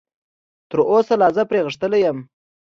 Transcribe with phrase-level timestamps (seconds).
[0.69, 2.17] تراوسه لا زه پرې غښتلی یم.